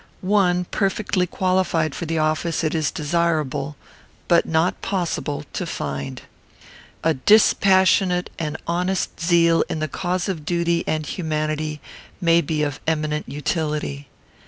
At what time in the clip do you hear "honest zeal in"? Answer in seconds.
8.65-9.77